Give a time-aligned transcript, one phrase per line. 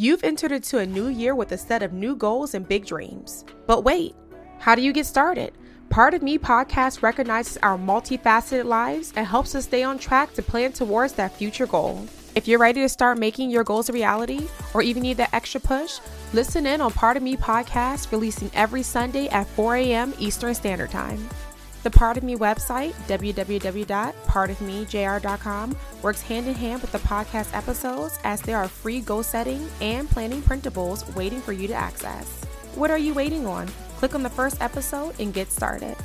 [0.00, 3.44] You've entered into a new year with a set of new goals and big dreams.
[3.66, 4.14] But wait,
[4.58, 5.52] how do you get started?
[5.90, 10.42] Part of Me podcast recognizes our multifaceted lives and helps us stay on track to
[10.42, 12.08] plan towards that future goal.
[12.34, 15.60] If you're ready to start making your goals a reality or even need that extra
[15.60, 15.98] push,
[16.32, 20.14] listen in on Part of Me podcast releasing every Sunday at 4 a.m.
[20.18, 21.28] Eastern Standard Time.
[21.82, 28.42] The Part of Me website, www.partofmejr.com, works hand in hand with the podcast episodes as
[28.42, 32.44] there are free goal setting and planning printables waiting for you to access.
[32.74, 33.68] What are you waiting on?
[33.96, 35.96] Click on the first episode and get started.